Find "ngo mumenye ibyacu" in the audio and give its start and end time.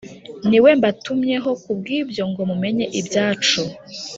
2.29-3.61